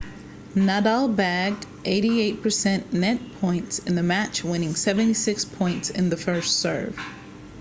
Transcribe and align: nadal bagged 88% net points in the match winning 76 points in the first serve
nadal 0.55 1.15
bagged 1.15 1.67
88% 1.85 2.91
net 2.91 3.19
points 3.39 3.77
in 3.77 3.93
the 3.93 4.01
match 4.01 4.43
winning 4.43 4.73
76 4.73 5.45
points 5.45 5.91
in 5.91 6.09
the 6.09 6.17
first 6.17 6.57
serve 6.57 6.97